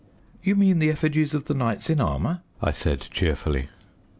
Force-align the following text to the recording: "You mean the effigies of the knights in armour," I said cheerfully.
"You 0.41 0.55
mean 0.55 0.79
the 0.79 0.89
effigies 0.89 1.35
of 1.35 1.45
the 1.45 1.53
knights 1.53 1.87
in 1.87 1.99
armour," 2.01 2.41
I 2.59 2.71
said 2.71 3.01
cheerfully. 3.11 3.69